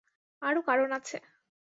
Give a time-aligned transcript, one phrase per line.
[0.41, 1.17] আরো কারন আছে।